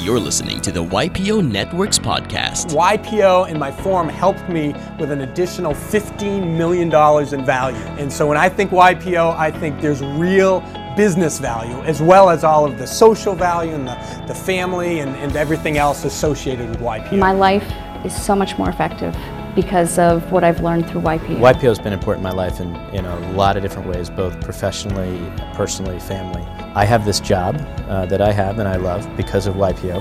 You're 0.00 0.18
listening 0.18 0.62
to 0.62 0.72
the 0.72 0.82
YPO 0.82 1.46
Networks 1.46 1.98
podcast. 1.98 2.74
YPO 2.74 3.50
and 3.50 3.58
my 3.58 3.70
firm 3.70 4.08
helped 4.08 4.48
me 4.48 4.72
with 4.98 5.10
an 5.10 5.20
additional 5.20 5.74
$15 5.74 6.56
million 6.56 6.88
in 7.34 7.44
value. 7.44 7.76
And 7.98 8.10
so 8.10 8.26
when 8.26 8.38
I 8.38 8.48
think 8.48 8.70
YPO, 8.70 9.36
I 9.36 9.50
think 9.50 9.78
there's 9.82 10.00
real 10.00 10.60
business 10.96 11.38
value 11.38 11.78
as 11.82 12.00
well 12.00 12.30
as 12.30 12.44
all 12.44 12.64
of 12.64 12.78
the 12.78 12.86
social 12.86 13.34
value 13.34 13.74
and 13.74 13.86
the, 13.86 14.24
the 14.26 14.34
family 14.34 15.00
and, 15.00 15.14
and 15.16 15.36
everything 15.36 15.76
else 15.76 16.06
associated 16.06 16.70
with 16.70 16.80
YPO. 16.80 17.18
My 17.18 17.32
life 17.32 17.70
is 18.02 18.16
so 18.18 18.34
much 18.34 18.56
more 18.56 18.70
effective 18.70 19.14
because 19.54 19.98
of 19.98 20.32
what 20.32 20.44
I've 20.44 20.62
learned 20.62 20.88
through 20.88 21.02
YPO. 21.02 21.40
YPO 21.40 21.60
has 21.60 21.78
been 21.78 21.92
important 21.92 22.26
in 22.26 22.34
my 22.34 22.34
life 22.34 22.58
in, 22.58 22.74
in 22.94 23.04
a 23.04 23.32
lot 23.32 23.58
of 23.58 23.62
different 23.62 23.86
ways, 23.86 24.08
both 24.08 24.40
professionally, 24.40 25.30
personally, 25.52 26.00
family. 26.00 26.46
I 26.74 26.84
have 26.84 27.04
this 27.04 27.18
job 27.18 27.56
uh, 27.88 28.06
that 28.06 28.20
I 28.20 28.30
have 28.30 28.60
and 28.60 28.68
I 28.68 28.76
love 28.76 29.16
because 29.16 29.48
of 29.48 29.56
YPO. 29.56 30.00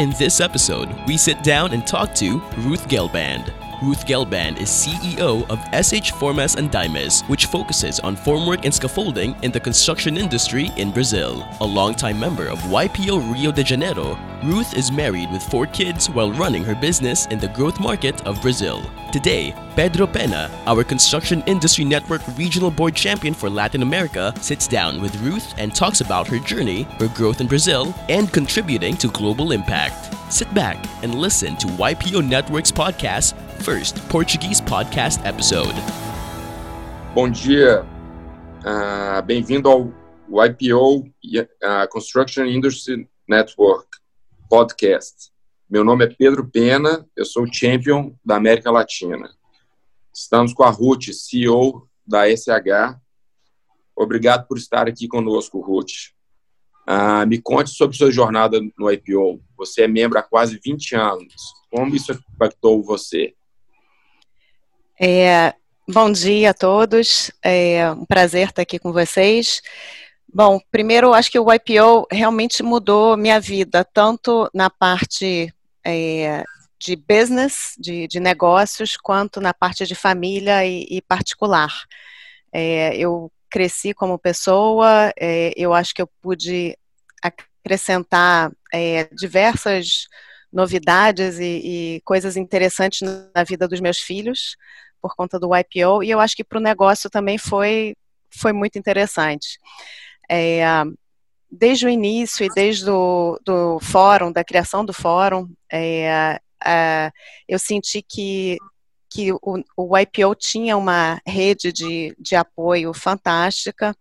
In 0.00 0.10
this 0.18 0.40
episode, 0.40 0.88
we 1.06 1.18
sit 1.18 1.42
down 1.42 1.74
and 1.74 1.86
talk 1.86 2.14
to 2.14 2.40
Ruth 2.56 2.88
Gelband. 2.88 3.59
Ruth 3.82 4.06
Gelband 4.06 4.60
is 4.60 4.68
CEO 4.68 5.48
of 5.48 5.58
SH 5.72 6.10
Formas 6.12 6.56
and 6.56 6.70
Dimes, 6.70 7.22
which 7.28 7.46
focuses 7.46 7.98
on 8.00 8.14
formwork 8.14 8.64
and 8.64 8.74
scaffolding 8.74 9.34
in 9.42 9.50
the 9.50 9.60
construction 9.60 10.18
industry 10.18 10.70
in 10.76 10.90
Brazil. 10.90 11.48
A 11.62 11.64
longtime 11.64 12.20
member 12.20 12.46
of 12.46 12.58
YPO 12.64 13.32
Rio 13.32 13.50
de 13.50 13.64
Janeiro, 13.64 14.18
Ruth 14.44 14.76
is 14.76 14.92
married 14.92 15.30
with 15.30 15.42
four 15.42 15.66
kids 15.66 16.10
while 16.10 16.30
running 16.32 16.62
her 16.62 16.74
business 16.74 17.24
in 17.26 17.38
the 17.38 17.48
growth 17.48 17.80
market 17.80 18.26
of 18.26 18.42
Brazil. 18.42 18.82
Today, 19.12 19.54
Pedro 19.76 20.06
Pena, 20.06 20.50
our 20.66 20.84
Construction 20.84 21.42
Industry 21.46 21.86
Network 21.86 22.20
Regional 22.36 22.70
Board 22.70 22.94
Champion 22.94 23.32
for 23.32 23.48
Latin 23.48 23.80
America, 23.82 24.34
sits 24.40 24.68
down 24.68 25.00
with 25.00 25.16
Ruth 25.22 25.54
and 25.56 25.74
talks 25.74 26.02
about 26.02 26.28
her 26.28 26.38
journey, 26.38 26.82
her 26.98 27.08
growth 27.08 27.40
in 27.40 27.46
Brazil, 27.46 27.94
and 28.10 28.30
contributing 28.30 28.94
to 28.98 29.08
global 29.08 29.52
impact. 29.52 30.14
Sit 30.30 30.52
back 30.54 30.76
and 31.02 31.14
listen 31.14 31.56
to 31.56 31.66
YPO 31.66 32.28
Network's 32.28 32.70
podcast, 32.70 33.34
first 33.60 34.00
Portuguese 34.08 34.62
podcast 34.62 35.20
episode. 35.26 35.74
Bom 37.14 37.28
dia, 37.28 37.84
uh, 38.64 39.22
bem-vindo 39.22 39.68
ao 39.68 39.92
YPO 40.28 41.00
uh, 41.00 41.88
Construction 41.90 42.46
Industry 42.46 43.06
Network 43.28 43.86
podcast. 44.48 45.30
Meu 45.68 45.84
nome 45.84 46.06
é 46.06 46.08
Pedro 46.08 46.48
Pena, 46.48 47.06
eu 47.14 47.24
sou 47.24 47.42
o 47.42 47.52
champion 47.52 48.14
da 48.24 48.36
América 48.36 48.70
Latina. 48.70 49.30
Estamos 50.14 50.54
com 50.54 50.62
a 50.62 50.70
Ruth, 50.70 51.12
CEO 51.12 51.86
da 52.06 52.24
SH. 52.34 52.98
Obrigado 53.94 54.46
por 54.46 54.56
estar 54.56 54.88
aqui 54.88 55.06
conosco, 55.06 55.60
Ruth. 55.60 56.12
Uh, 56.88 57.26
me 57.26 57.40
conte 57.40 57.70
sobre 57.70 57.96
sua 57.96 58.10
jornada 58.10 58.58
no 58.78 58.90
IPO. 58.90 59.40
Você 59.56 59.82
é 59.82 59.88
membro 59.88 60.18
há 60.18 60.22
quase 60.22 60.58
20 60.64 60.96
anos. 60.96 61.34
Como 61.70 61.94
isso 61.94 62.12
impactou 62.34 62.82
você? 62.82 63.34
É, 65.02 65.54
bom 65.88 66.12
dia 66.12 66.50
a 66.50 66.54
todos. 66.54 67.30
É 67.42 67.90
um 67.92 68.04
prazer 68.04 68.48
estar 68.48 68.60
aqui 68.60 68.78
com 68.78 68.92
vocês. 68.92 69.62
Bom, 70.30 70.60
primeiro, 70.70 71.14
acho 71.14 71.30
que 71.30 71.38
o 71.38 71.50
IPO 71.50 72.06
realmente 72.12 72.62
mudou 72.62 73.16
minha 73.16 73.40
vida, 73.40 73.82
tanto 73.82 74.50
na 74.52 74.68
parte 74.68 75.50
é, 75.82 76.44
de 76.78 76.96
business, 76.96 77.74
de, 77.78 78.06
de, 78.08 78.20
negócios, 78.20 78.94
quanto 78.94 79.40
na 79.40 79.54
parte 79.54 79.86
de 79.86 79.94
família 79.94 80.66
e, 80.66 80.86
e 80.90 81.00
particular. 81.00 81.72
É, 82.52 82.94
eu 82.94 83.32
cresci 83.48 83.94
como 83.94 84.18
pessoa, 84.18 85.10
é, 85.18 85.50
eu 85.56 85.72
acho 85.72 85.94
que 85.94 86.02
eu 86.02 86.10
pude 86.20 86.76
acrescentar 87.22 88.52
é, 88.70 89.08
diversas 89.14 90.08
novidades 90.52 91.38
e, 91.38 91.96
e, 91.96 92.00
coisas 92.04 92.36
interessantes 92.36 93.00
na 93.34 93.44
vida 93.44 93.66
dos 93.66 93.80
meus 93.80 93.98
filhos 93.98 94.56
por 95.00 95.14
conta 95.14 95.38
do 95.38 95.50
IPO 95.56 96.02
e 96.02 96.10
eu 96.10 96.20
acho 96.20 96.36
que 96.36 96.44
para 96.44 96.58
o 96.58 96.62
negócio 96.62 97.10
também 97.10 97.38
foi, 97.38 97.94
foi 98.30 98.52
muito 98.52 98.78
interessante. 98.78 99.58
É, 100.30 100.62
desde 101.50 101.86
o 101.86 101.88
início 101.88 102.44
e 102.44 102.48
desde 102.50 102.88
o 102.88 103.38
do 103.44 103.80
fórum, 103.80 104.30
da 104.30 104.44
criação 104.44 104.84
do 104.84 104.92
fórum, 104.92 105.48
é, 105.72 106.38
é, 106.64 107.10
eu 107.48 107.58
senti 107.58 108.02
que 108.02 108.58
que 109.12 109.32
o, 109.32 109.40
o 109.76 109.98
IPO 109.98 110.36
tinha 110.36 110.76
uma 110.76 111.20
rede 111.26 111.72
de, 111.72 112.14
de 112.16 112.36
apoio 112.36 112.94
fantástica 112.94 113.92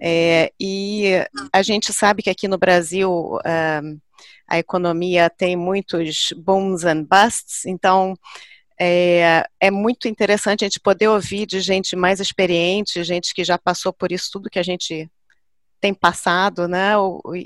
é, 0.00 0.50
e 0.58 1.10
a 1.52 1.62
gente 1.62 1.92
sabe 1.92 2.22
que 2.22 2.30
aqui 2.30 2.48
no 2.48 2.56
Brasil 2.56 3.38
é, 3.44 3.82
a 4.48 4.58
economia 4.58 5.28
tem 5.28 5.56
muitos 5.56 6.32
booms 6.38 6.84
and 6.84 7.04
busts, 7.04 7.66
então 7.66 8.16
é, 8.78 9.46
é, 9.60 9.70
muito 9.70 10.06
interessante 10.06 10.64
a 10.64 10.68
gente 10.68 10.80
poder 10.80 11.08
ouvir 11.08 11.46
de 11.46 11.60
gente 11.60 11.96
mais 11.96 12.20
experiente, 12.20 13.02
gente 13.02 13.34
que 13.34 13.42
já 13.42 13.56
passou 13.56 13.92
por 13.92 14.12
isso 14.12 14.30
tudo 14.32 14.50
que 14.50 14.58
a 14.58 14.62
gente 14.62 15.10
tem 15.80 15.94
passado, 15.94 16.68
né? 16.68 16.92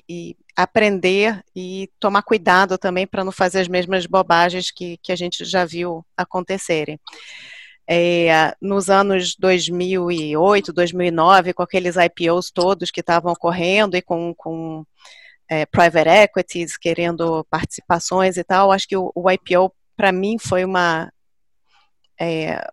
E 0.08 0.36
aprender 0.56 1.42
e 1.54 1.88
tomar 1.98 2.22
cuidado 2.22 2.76
também 2.76 3.06
para 3.06 3.24
não 3.24 3.32
fazer 3.32 3.60
as 3.60 3.68
mesmas 3.68 4.06
bobagens 4.06 4.70
que, 4.70 4.98
que 5.02 5.12
a 5.12 5.16
gente 5.16 5.44
já 5.44 5.64
viu 5.64 6.04
acontecerem. 6.16 6.98
É, 7.88 8.54
nos 8.60 8.88
anos 8.88 9.34
2008, 9.36 10.72
2009, 10.72 11.52
com 11.52 11.62
aqueles 11.62 11.96
IPOs 11.96 12.50
todos 12.52 12.90
que 12.90 13.00
estavam 13.00 13.32
ocorrendo 13.32 13.96
e 13.96 14.02
com, 14.02 14.32
com 14.34 14.84
é, 15.48 15.66
private 15.66 16.08
equities 16.08 16.76
querendo 16.76 17.44
participações 17.50 18.36
e 18.36 18.44
tal, 18.44 18.70
acho 18.70 18.86
que 18.86 18.96
o, 18.96 19.10
o 19.14 19.28
IPO 19.30 19.72
para 19.96 20.12
mim 20.12 20.38
foi 20.38 20.64
uma 20.64 21.12
é, 22.20 22.68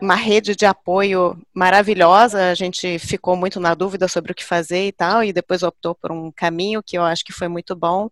uma 0.00 0.14
rede 0.14 0.56
de 0.56 0.64
apoio 0.64 1.36
maravilhosa. 1.52 2.50
A 2.50 2.54
gente 2.54 2.98
ficou 2.98 3.36
muito 3.36 3.60
na 3.60 3.74
dúvida 3.74 4.08
sobre 4.08 4.32
o 4.32 4.34
que 4.34 4.44
fazer 4.44 4.86
e 4.86 4.92
tal, 4.92 5.22
e 5.22 5.32
depois 5.32 5.62
optou 5.62 5.94
por 5.94 6.10
um 6.10 6.32
caminho 6.32 6.82
que 6.82 6.96
eu 6.96 7.02
acho 7.02 7.24
que 7.24 7.32
foi 7.32 7.48
muito 7.48 7.76
bom. 7.76 8.08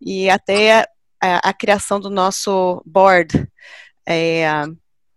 E 0.00 0.28
até 0.28 0.86
a, 1.20 1.48
a 1.50 1.52
criação 1.52 2.00
do 2.00 2.10
nosso 2.10 2.82
board, 2.84 3.48
é, 4.06 4.46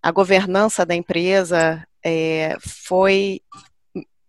a 0.02 0.12
governança 0.12 0.86
da 0.86 0.96
empresa 0.96 1.86
é, 2.03 2.58
foi. 2.59 3.41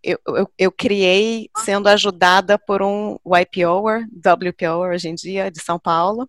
Eu, 0.04 0.18
eu, 0.26 0.50
eu, 0.58 0.72
criei 0.72 1.48
sendo 1.58 1.88
ajudada 1.88 2.58
por 2.58 2.82
um 2.82 3.16
YPOer, 3.24 4.04
WPOer 4.16 4.94
hoje 4.94 5.08
em 5.08 5.14
dia, 5.14 5.48
de 5.48 5.60
São 5.62 5.78
Paulo, 5.78 6.28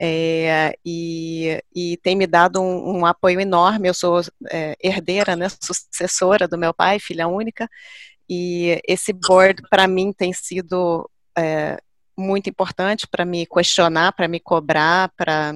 é, 0.00 0.76
e, 0.84 1.62
e, 1.74 1.96
tem 1.98 2.16
me 2.16 2.26
dado 2.26 2.60
um, 2.60 2.98
um 2.98 3.06
apoio 3.06 3.40
enorme. 3.40 3.88
Eu 3.88 3.94
sou 3.94 4.20
é, 4.50 4.76
herdeira, 4.82 5.36
né, 5.36 5.48
sucessora 5.60 6.48
do 6.48 6.58
meu 6.58 6.74
pai, 6.74 6.98
filha 6.98 7.28
única, 7.28 7.68
e 8.28 8.80
esse 8.86 9.12
board 9.12 9.62
para 9.70 9.86
mim 9.86 10.12
tem 10.12 10.32
sido 10.32 11.08
é, 11.36 11.78
muito 12.16 12.48
importante 12.48 13.06
para 13.06 13.24
me 13.24 13.46
questionar, 13.46 14.12
para 14.12 14.28
me 14.28 14.40
cobrar, 14.40 15.10
para 15.16 15.54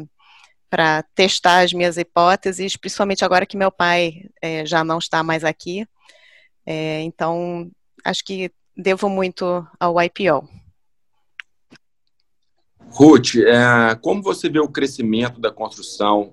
para 0.70 1.02
testar 1.14 1.60
as 1.60 1.72
minhas 1.72 1.96
hipóteses, 1.96 2.76
principalmente 2.76 3.24
agora 3.24 3.46
que 3.46 3.56
meu 3.56 3.72
pai 3.72 4.24
é, 4.42 4.66
já 4.66 4.84
não 4.84 4.98
está 4.98 5.22
mais 5.22 5.42
aqui. 5.42 5.86
É, 6.66 7.00
então, 7.00 7.70
acho 8.04 8.22
que 8.22 8.52
devo 8.76 9.08
muito 9.08 9.66
ao 9.80 9.96
IPO. 10.02 10.46
Ruth, 12.90 13.36
é, 13.36 13.94
como 13.96 14.22
você 14.22 14.48
vê 14.48 14.58
o 14.58 14.68
crescimento 14.68 15.40
da 15.40 15.50
construção 15.50 16.32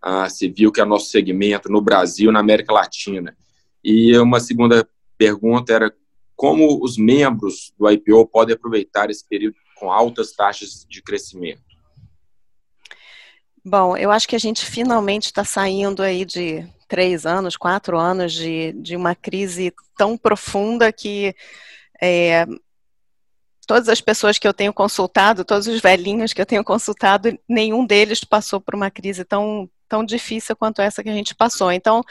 ah, 0.00 0.28
civil, 0.28 0.72
que 0.72 0.80
é 0.80 0.84
nosso 0.84 1.06
segmento, 1.06 1.70
no 1.70 1.80
Brasil, 1.80 2.30
na 2.32 2.40
América 2.40 2.72
Latina? 2.72 3.36
E 3.82 4.16
uma 4.18 4.40
segunda 4.40 4.86
pergunta 5.16 5.72
era 5.72 5.92
como 6.34 6.82
os 6.82 6.96
membros 6.96 7.72
do 7.78 7.88
IPO 7.88 8.26
podem 8.26 8.54
aproveitar 8.54 9.10
esse 9.10 9.26
período 9.26 9.56
com 9.76 9.90
altas 9.90 10.32
taxas 10.32 10.84
de 10.88 11.02
crescimento? 11.02 11.62
Bom, 13.64 13.96
eu 13.96 14.10
acho 14.10 14.26
que 14.26 14.34
a 14.34 14.40
gente 14.40 14.66
finalmente 14.66 15.26
está 15.26 15.44
saindo 15.44 16.02
aí 16.02 16.24
de 16.24 16.66
três 16.88 17.24
anos, 17.24 17.56
quatro 17.56 17.96
anos 17.96 18.32
de, 18.32 18.72
de 18.72 18.96
uma 18.96 19.14
crise 19.14 19.72
tão 19.96 20.18
profunda 20.18 20.92
que 20.92 21.34
é, 22.00 22.44
todas 23.66 23.88
as 23.88 24.00
pessoas 24.00 24.38
que 24.38 24.46
eu 24.46 24.54
tenho 24.54 24.72
consultado, 24.72 25.44
todos 25.44 25.66
os 25.66 25.80
velhinhos 25.80 26.32
que 26.32 26.40
eu 26.40 26.46
tenho 26.46 26.64
consultado, 26.64 27.38
nenhum 27.48 27.86
deles 27.86 28.24
passou 28.24 28.60
por 28.60 28.74
uma 28.74 28.90
crise 28.90 29.24
tão, 29.24 29.68
tão 29.88 30.04
difícil 30.04 30.56
quanto 30.56 30.82
essa 30.82 31.02
que 31.02 31.08
a 31.08 31.14
gente 31.14 31.34
passou. 31.34 31.70
Então, 31.70 32.02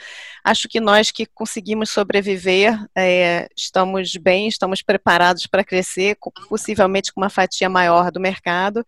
acho 0.44 0.68
que 0.68 0.80
nós 0.80 1.10
que 1.10 1.26
conseguimos 1.26 1.90
sobreviver, 1.90 2.78
é, 2.96 3.48
estamos 3.56 4.16
bem, 4.16 4.48
estamos 4.48 4.82
preparados 4.82 5.46
para 5.46 5.64
crescer, 5.64 6.16
possivelmente 6.48 7.12
com 7.12 7.20
uma 7.20 7.30
fatia 7.30 7.68
maior 7.68 8.10
do 8.10 8.20
mercado. 8.20 8.84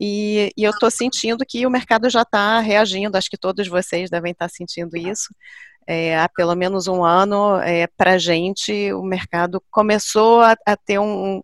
E, 0.00 0.52
e 0.56 0.64
eu 0.64 0.72
estou 0.72 0.90
sentindo 0.90 1.44
que 1.46 1.66
o 1.66 1.70
mercado 1.70 2.10
já 2.10 2.22
está 2.22 2.58
reagindo, 2.60 3.16
acho 3.16 3.30
que 3.30 3.38
todos 3.38 3.68
vocês 3.68 4.10
devem 4.10 4.32
estar 4.32 4.48
tá 4.48 4.54
sentindo 4.54 4.96
isso. 4.96 5.28
é, 5.86 6.18
há 6.18 6.28
pelo 6.28 6.54
menos 6.54 6.88
um 6.88 7.04
ano, 7.04 7.58
é, 7.60 7.86
para 7.86 8.12
a 8.12 8.18
gente, 8.18 8.92
o 8.92 9.02
mercado 9.02 9.62
começou 9.70 10.40
a, 10.40 10.56
a 10.66 10.76
ter 10.76 10.98
um, 10.98 11.42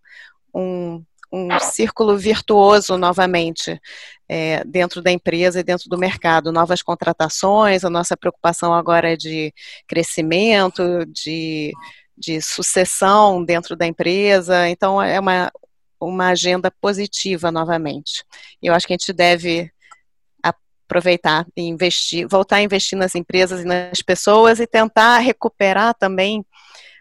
um, 0.54 1.02
um, 1.32 1.60
círculo 1.60 2.16
virtuoso 2.16 2.96
novamente 2.96 3.80
é, 4.28 4.64
dentro 4.64 5.02
da 5.02 5.10
empresa 5.10 5.60
e 5.60 5.64
dentro 5.64 5.88
do 5.88 5.98
mercado. 5.98 6.52
Novas 6.52 6.82
contratações, 6.82 7.84
a 7.84 7.90
nossa 7.90 8.16
preocupação 8.16 8.74
agora 8.74 9.12
é 9.12 9.16
de 9.16 9.52
crescimento, 9.86 11.04
de, 11.06 11.72
de 12.16 12.40
sucessão 12.40 13.44
dentro 13.44 13.76
da 13.76 13.86
empresa. 13.86 14.68
Então, 14.68 15.00
é 15.00 15.18
uma, 15.18 15.50
uma 16.00 16.28
agenda 16.28 16.70
positiva 16.80 17.50
novamente. 17.52 18.24
Eu 18.62 18.74
acho 18.74 18.86
que 18.86 18.92
a 18.92 18.96
gente 18.96 19.12
deve 19.12 19.70
aproveitar 20.42 21.46
e 21.56 21.62
investir, 21.62 22.26
voltar 22.28 22.56
a 22.56 22.62
investir 22.62 22.98
nas 22.98 23.14
empresas 23.14 23.60
e 23.60 23.64
nas 23.64 24.02
pessoas 24.02 24.58
e 24.58 24.66
tentar 24.66 25.18
recuperar 25.18 25.94
também 25.94 26.44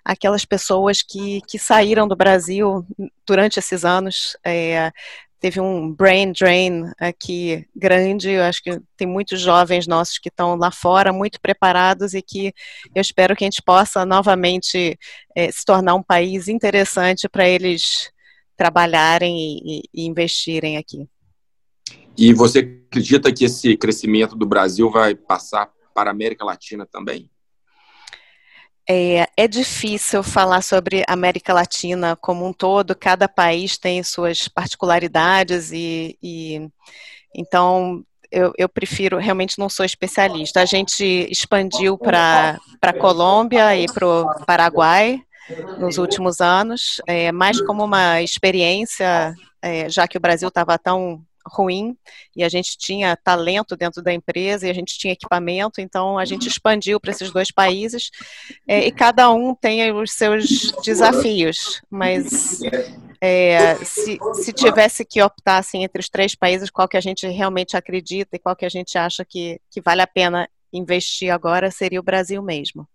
aquelas 0.09 0.43
pessoas 0.43 1.03
que, 1.03 1.39
que 1.47 1.59
saíram 1.59 2.07
do 2.07 2.15
Brasil 2.15 2.83
durante 3.27 3.59
esses 3.59 3.85
anos. 3.85 4.35
É, 4.43 4.91
teve 5.39 5.61
um 5.61 5.93
brain 5.93 6.31
drain 6.31 6.91
aqui 6.99 7.63
grande, 7.75 8.31
eu 8.31 8.43
acho 8.43 8.63
que 8.63 8.81
tem 8.97 9.07
muitos 9.07 9.39
jovens 9.39 9.85
nossos 9.85 10.17
que 10.17 10.29
estão 10.29 10.55
lá 10.55 10.71
fora, 10.71 11.13
muito 11.13 11.39
preparados 11.39 12.15
e 12.15 12.23
que 12.23 12.51
eu 12.93 12.99
espero 12.99 13.35
que 13.35 13.43
a 13.43 13.47
gente 13.47 13.61
possa 13.61 14.03
novamente 14.03 14.97
é, 15.35 15.51
se 15.51 15.63
tornar 15.63 15.93
um 15.93 16.03
país 16.03 16.47
interessante 16.47 17.29
para 17.29 17.47
eles 17.47 18.11
trabalharem 18.57 19.61
e, 19.63 19.83
e 19.93 20.07
investirem 20.07 20.75
aqui. 20.75 21.07
E 22.17 22.33
você 22.33 22.59
acredita 22.87 23.31
que 23.31 23.45
esse 23.45 23.77
crescimento 23.77 24.35
do 24.35 24.45
Brasil 24.45 24.89
vai 24.89 25.13
passar 25.13 25.71
para 25.93 26.09
a 26.09 26.13
América 26.13 26.43
Latina 26.43 26.85
também? 26.85 27.29
É, 28.91 29.27
é, 29.37 29.47
difícil 29.47 30.23
falar 30.23 30.63
sobre 30.63 31.03
América 31.07 31.53
Latina 31.53 32.15
como 32.15 32.43
um 32.43 32.51
todo, 32.51 32.95
cada 32.95 33.29
país 33.29 33.77
tem 33.77 34.01
suas 34.01 34.47
particularidades 34.47 35.71
e, 35.71 36.17
e 36.23 36.67
então 37.35 38.03
eu, 38.31 38.51
eu, 38.57 38.67
prefiro, 38.67 39.17
realmente 39.17 39.59
não 39.59 39.69
sou 39.69 39.85
especialista. 39.85 40.61
A 40.61 40.65
gente 40.65 41.03
expandiu 41.29 41.99
para 41.99 42.59
a 42.81 42.93
Colômbia 42.93 43.75
e 43.75 43.85
para 43.85 44.07
o 44.07 44.45
Paraguai 44.45 45.21
nos 45.77 45.99
últimos 45.99 46.41
anos, 46.41 46.99
é, 47.07 47.31
mais 47.31 47.61
como 47.61 47.83
uma 47.83 48.23
experiência, 48.23 49.35
é, 49.61 49.87
já 49.87 50.07
que 50.07 50.17
o 50.17 50.21
Brasil 50.21 50.47
estava 50.47 50.79
tão 50.79 51.23
ruim 51.45 51.97
e 52.35 52.43
a 52.43 52.49
gente 52.49 52.77
tinha 52.77 53.15
talento 53.15 53.75
dentro 53.75 54.01
da 54.01 54.13
empresa 54.13 54.67
e 54.67 54.69
a 54.69 54.73
gente 54.73 54.97
tinha 54.97 55.13
equipamento, 55.13 55.81
então 55.81 56.17
a 56.17 56.25
gente 56.25 56.47
expandiu 56.47 56.99
para 56.99 57.11
esses 57.11 57.31
dois 57.31 57.51
países 57.51 58.09
é, 58.67 58.85
e 58.85 58.91
cada 58.91 59.31
um 59.31 59.55
tem 59.55 59.91
os 59.91 60.11
seus 60.11 60.71
desafios, 60.83 61.81
mas 61.89 62.61
é, 63.21 63.75
se, 63.83 64.17
se 64.35 64.53
tivesse 64.53 65.03
que 65.03 65.21
optar 65.21 65.57
assim, 65.57 65.83
entre 65.83 65.99
os 65.99 66.09
três 66.09 66.35
países, 66.35 66.69
qual 66.69 66.87
que 66.87 66.97
a 66.97 67.01
gente 67.01 67.27
realmente 67.27 67.75
acredita 67.75 68.35
e 68.35 68.39
qual 68.39 68.55
que 68.55 68.65
a 68.65 68.69
gente 68.69 68.97
acha 68.97 69.25
que, 69.25 69.59
que 69.69 69.81
vale 69.81 70.01
a 70.01 70.07
pena 70.07 70.49
investir 70.71 71.31
agora, 71.31 71.71
seria 71.71 71.99
o 71.99 72.03
Brasil 72.03 72.41
mesmo. 72.41 72.87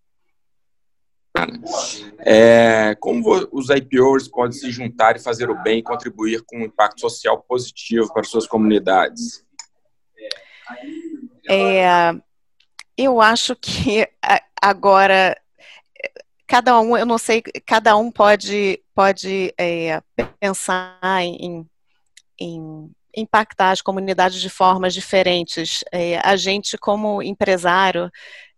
É, 2.20 2.94
como 3.00 3.48
os 3.52 3.68
IPOs 3.68 4.28
podem 4.28 4.52
se 4.52 4.70
juntar 4.70 5.16
e 5.16 5.22
fazer 5.22 5.50
o 5.50 5.62
bem 5.62 5.78
e 5.78 5.82
contribuir 5.82 6.42
com 6.46 6.58
um 6.58 6.64
impacto 6.64 7.00
social 7.00 7.42
positivo 7.42 8.12
para 8.12 8.24
suas 8.24 8.46
comunidades? 8.46 9.44
É, 11.48 12.12
eu 12.96 13.20
acho 13.20 13.54
que 13.56 14.08
agora 14.60 15.36
cada 16.46 16.80
um, 16.80 16.96
eu 16.96 17.04
não 17.04 17.18
sei, 17.18 17.42
cada 17.66 17.96
um 17.96 18.10
pode 18.10 18.80
pode 18.94 19.52
é, 19.58 20.00
pensar 20.38 20.98
em, 21.20 21.66
em 22.40 22.90
impactar 23.16 23.72
as 23.72 23.82
comunidades 23.82 24.40
de 24.40 24.48
formas 24.48 24.94
diferentes. 24.94 25.84
É, 25.92 26.18
a 26.18 26.36
gente, 26.36 26.78
como 26.78 27.22
empresário, 27.22 28.10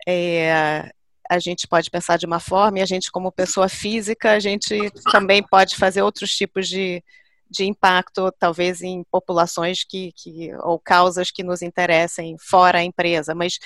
é, 0.07 0.91
a 1.31 1.39
gente 1.39 1.67
pode 1.67 1.91
pensar 1.91 2.17
de 2.17 2.27
uma 2.27 2.41
forma 2.41 2.79
e 2.79 2.83
a 2.83 2.87
gente, 2.87 3.11
como 3.11 3.33
pessoa 3.33 3.69
física, 3.69 4.33
a 4.33 4.39
gente 4.39 4.91
também 5.11 5.43
pode 5.43 5.77
fazer 5.77 6.03
outros 6.03 6.35
tipos 6.35 6.69
de, 6.69 7.03
de 7.51 7.65
impacto, 7.65 8.33
talvez 8.39 8.83
em 8.83 9.05
populações 9.11 9.85
que, 9.85 10.13
que, 10.17 10.55
ou 10.63 10.79
causas 10.79 11.31
que 11.31 11.43
nos 11.43 11.63
interessem 11.63 12.37
fora 12.39 12.79
a 12.79 12.85
empresa. 12.85 13.35
Mas, 13.35 13.59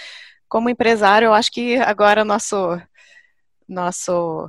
como 0.49 0.71
empresário, 0.71 1.27
eu 1.27 1.35
acho 1.35 1.51
que 1.51 1.77
agora 1.77 2.25
nosso, 2.25 2.81
nosso, 3.69 4.49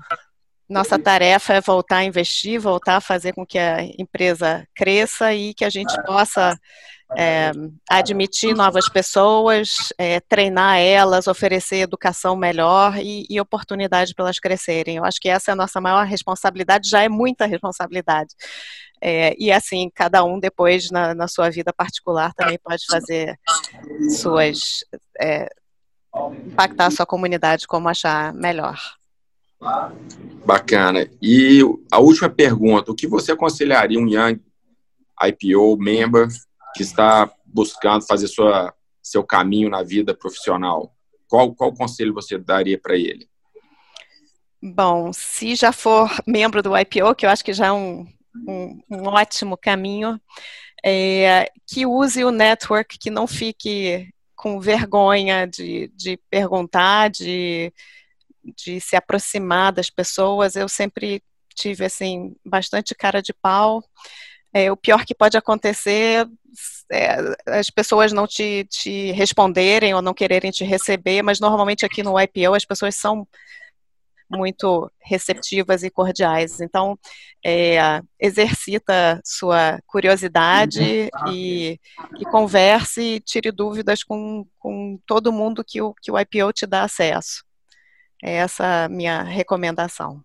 nossa 0.70 0.98
tarefa 0.98 1.54
é 1.54 1.62
voltar 1.62 1.98
a 1.98 2.04
investir, 2.04 2.60
voltar 2.60 2.98
a 2.98 3.02
fazer 3.02 3.34
com 3.34 3.46
que 3.46 3.60
a 3.60 3.84
empresa 3.98 4.68
cresça 4.76 5.34
e 5.34 5.54
que 5.54 5.66
a 5.66 5.70
gente 5.70 5.94
possa 6.04 6.58
é, 7.18 7.52
admitir 7.90 8.56
novas 8.56 8.88
pessoas, 8.88 9.92
é, 9.98 10.20
treinar 10.22 10.80
elas, 10.80 11.28
oferecer 11.28 11.78
educação 11.78 12.36
melhor 12.36 12.98
e, 12.98 13.26
e, 13.30 13.40
oportunidade 13.40 14.14
para 14.14 14.26
elas 14.26 14.40
crescerem. 14.40 14.98
Eu 14.98 15.06
acho 15.06 15.20
que 15.20 15.30
essa 15.30 15.52
é 15.52 15.54
a 15.54 15.56
nossa 15.56 15.82
maior 15.82 16.06
responsabilidade, 16.06 16.90
já 16.90 17.04
é 17.04 17.10
muita 17.10 17.46
responsabilidade. 17.46 18.34
É, 19.02 19.36
e 19.38 19.52
assim, 19.52 19.90
cada 19.94 20.24
um 20.24 20.40
depois 20.40 20.92
na, 20.92 21.14
na, 21.16 21.28
sua 21.28 21.50
vida 21.50 21.74
particular 21.74 22.34
também 22.34 22.60
pode 22.64 22.86
fazer 22.86 23.36
suas. 24.10 24.86
É, 25.20 25.50
impactar 26.46 26.88
a 26.88 26.92
sua 26.92 27.06
comunidade 27.06 27.66
como 27.66 27.90
achar 27.90 28.34
melhor. 28.34 28.80
Bacana. 30.46 31.10
E 31.22 31.62
a 31.92 32.00
última 32.00 32.30
pergunta: 32.30 32.92
o 32.92 32.96
que 32.96 33.08
você 33.08 33.32
aconselharia 33.32 34.00
um 34.00 34.08
Young 34.08 34.40
IPO 35.24 35.78
member 35.78 36.28
que 36.76 36.84
está 36.84 37.32
buscando 37.46 38.06
fazer 38.06 38.28
sua, 38.28 38.74
seu 39.02 39.24
caminho 39.24 39.70
na 39.70 39.84
vida 39.84 40.14
profissional? 40.14 40.96
Qual, 41.28 41.54
qual 41.54 41.74
conselho 41.74 42.14
você 42.14 42.38
daria 42.38 42.78
para 42.78 42.96
ele? 42.96 43.30
Bom, 44.62 45.12
se 45.12 45.56
já 45.56 45.72
for 45.72 46.10
membro 46.28 46.62
do 46.62 46.78
IPO, 46.78 47.16
que 47.16 47.26
eu 47.26 47.30
acho 47.30 47.44
que 47.44 47.54
já 47.54 47.68
é 47.68 47.72
um, 47.72 48.06
um, 48.48 48.82
um 48.90 49.08
ótimo 49.08 49.58
caminho, 49.58 50.22
é, 50.84 51.52
que 51.68 51.86
use 51.86 52.24
o 52.24 52.32
network, 52.32 52.98
que 52.98 53.10
não 53.10 53.26
fique 53.28 54.10
com 54.36 54.60
vergonha 54.60 55.48
de, 55.48 55.92
de 55.96 56.18
perguntar, 56.30 57.10
de, 57.10 57.72
de 58.56 58.80
se 58.80 58.96
aproximar 58.96 59.72
das 59.72 59.90
pessoas. 59.90 60.56
Eu 60.56 60.68
sempre 60.68 61.24
tive 61.56 61.86
assim 61.86 62.36
bastante 62.46 62.96
cara 62.96 63.22
de 63.22 63.34
pau. 63.34 63.84
É, 64.54 64.72
o 64.72 64.78
pior 64.78 65.06
que 65.06 65.16
pode 65.16 65.38
acontecer 65.38 66.28
é 66.92 67.16
as 67.48 67.70
pessoas 67.70 68.12
não 68.12 68.28
te, 68.28 68.66
te 68.70 69.12
responderem 69.12 69.94
ou 69.94 70.02
não 70.02 70.14
quererem 70.14 70.52
te 70.52 70.66
receber, 70.66 71.22
mas 71.22 71.40
normalmente 71.40 71.86
aqui 71.86 72.04
no 72.04 72.20
IPO 72.20 72.54
as 72.54 72.66
pessoas 72.66 72.96
são 72.96 73.26
muito 74.30 74.90
receptivas 75.02 75.84
e 75.84 75.90
cordiais. 75.90 76.62
Então, 76.62 76.98
é, 77.46 78.02
exercita 78.20 79.22
sua 79.24 79.80
curiosidade 79.86 81.10
e, 81.28 81.80
e, 82.20 82.26
converse 82.26 83.02
e 83.02 83.20
tire 83.20 83.52
dúvidas 83.52 84.04
com, 84.04 84.46
com 84.58 85.00
todo 85.06 85.34
mundo 85.34 85.64
que 85.66 85.82
o, 85.82 85.94
que 86.02 86.12
o 86.12 86.20
IPO 86.20 86.54
te 86.54 86.66
dá 86.66 86.84
acesso. 86.84 87.44
É 88.24 88.36
essa 88.36 88.86
a 88.86 88.90
minha 88.90 89.22
recomendação. 89.24 90.22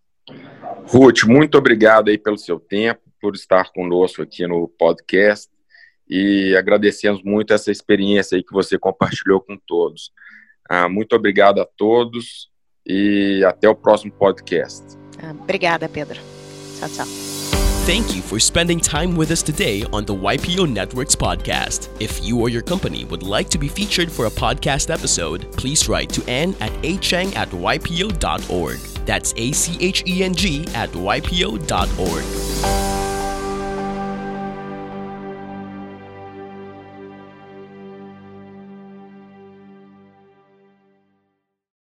Ruth, 0.88 1.24
muito 1.24 1.56
obrigado 1.58 2.08
aí 2.08 2.18
pelo 2.18 2.38
seu 2.38 2.60
tempo 2.60 3.05
por 3.20 3.34
estar 3.34 3.72
conosco 3.72 4.22
aqui 4.22 4.46
no 4.46 4.68
podcast 4.68 5.48
e 6.08 6.54
agradecemos 6.56 7.22
muito 7.22 7.52
essa 7.52 7.70
experiência 7.70 8.36
aí 8.36 8.44
que 8.44 8.52
você 8.52 8.78
compartilhou 8.78 9.40
com 9.40 9.56
todos. 9.66 10.10
Ah, 10.68 10.88
muito 10.88 11.14
obrigado 11.14 11.60
a 11.60 11.66
todos 11.76 12.48
e 12.86 13.44
até 13.44 13.68
o 13.68 13.74
próximo 13.74 14.12
podcast. 14.12 14.84
Ah, 15.22 15.32
obrigada, 15.32 15.88
Pedro. 15.88 16.20
Tchau, 16.78 16.88
tchau. 16.88 17.06
Thank 17.86 18.16
you 18.16 18.22
for 18.22 18.40
spending 18.40 18.80
time 18.80 19.14
with 19.14 19.30
us 19.30 19.44
today 19.44 19.84
on 19.92 20.04
the 20.04 20.14
YPO 20.14 20.68
Networks 20.68 21.14
podcast. 21.14 21.88
If 22.00 22.24
you 22.24 22.40
or 22.40 22.48
your 22.48 22.62
company 22.62 23.04
would 23.04 23.22
like 23.22 23.48
to 23.50 23.58
be 23.58 23.68
featured 23.68 24.10
for 24.10 24.26
a 24.26 24.30
podcast 24.30 24.92
episode, 24.92 25.52
please 25.52 25.88
write 25.88 26.10
to 26.10 26.28
Anne 26.28 26.56
at 26.60 26.72
acheng 26.82 27.32
at 27.36 27.48
ypo.org. 27.50 28.78
That's 29.06 29.32
A 29.36 29.52
C 29.52 29.78
H 29.80 30.02
E 30.04 30.24
N 30.24 30.34
G 30.34 30.66
at 30.74 30.90
ypo.org. 30.90 32.85